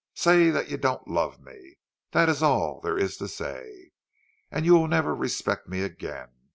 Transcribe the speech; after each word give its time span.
"Say 0.15 0.49
that 0.49 0.71
you 0.71 0.77
don't 0.77 1.07
love 1.07 1.39
me—that 1.41 2.27
is 2.27 2.41
all 2.41 2.81
there 2.81 2.97
is 2.97 3.17
to 3.17 3.27
say! 3.27 3.91
And 4.49 4.65
you 4.65 4.73
will 4.73 4.87
never 4.87 5.13
respect 5.13 5.69
me 5.69 5.83
again! 5.83 6.29